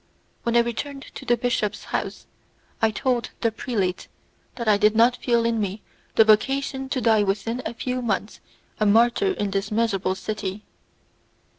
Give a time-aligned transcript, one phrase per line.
[0.41, 2.25] When I returned to the bishop's house
[2.81, 4.07] I told the prelate
[4.55, 5.83] that I did not feel in me
[6.15, 8.39] the vocation to die within a few months
[8.79, 10.63] a martyr in this miserable city.